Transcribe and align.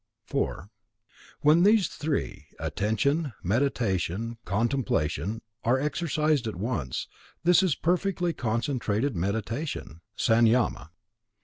4. 0.25 0.71
When 1.41 1.61
these 1.61 1.87
three, 1.87 2.47
Attention, 2.57 3.33
Meditation 3.43 4.39
Contemplation, 4.45 5.43
are 5.63 5.79
exercised 5.79 6.47
at 6.47 6.55
once, 6.55 7.07
this 7.43 7.61
is 7.61 7.75
perfectly 7.75 8.33
concentrated 8.33 9.15
Meditation 9.15 10.01
(sanyama). 10.17 10.89